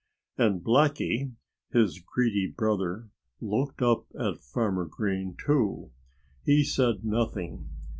And 0.35 0.63
Blackie, 0.63 1.33
his 1.71 1.99
greedy 1.99 2.47
brother, 2.47 3.11
looked 3.39 3.83
up 3.83 4.07
at 4.19 4.39
Farmer 4.41 4.85
Green 4.87 5.37
too. 5.37 5.91
He 6.43 6.63
said 6.63 7.05
nothing. 7.05 7.69